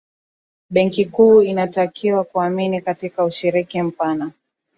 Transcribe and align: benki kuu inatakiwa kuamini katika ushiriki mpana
benki 0.69 1.05
kuu 1.05 1.41
inatakiwa 1.41 2.23
kuamini 2.23 2.81
katika 2.81 3.25
ushiriki 3.25 3.81
mpana 3.81 4.31